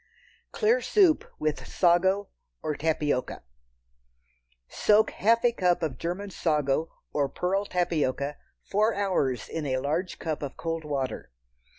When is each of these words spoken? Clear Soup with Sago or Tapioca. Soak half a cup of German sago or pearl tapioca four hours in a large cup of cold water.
Clear 0.51 0.81
Soup 0.81 1.23
with 1.37 1.67
Sago 1.67 2.29
or 2.63 2.73
Tapioca. 2.75 3.43
Soak 4.67 5.11
half 5.11 5.45
a 5.45 5.51
cup 5.51 5.83
of 5.83 5.99
German 5.99 6.31
sago 6.31 6.91
or 7.13 7.29
pearl 7.29 7.65
tapioca 7.65 8.37
four 8.63 8.95
hours 8.95 9.47
in 9.47 9.67
a 9.67 9.77
large 9.77 10.17
cup 10.17 10.41
of 10.41 10.57
cold 10.57 10.83
water. 10.85 11.29